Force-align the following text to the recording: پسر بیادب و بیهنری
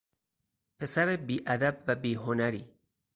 پسر 0.79 1.15
بیادب 1.15 1.83
و 1.87 1.95
بیهنری 1.95 2.65